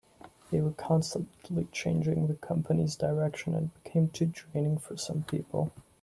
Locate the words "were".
0.61-0.71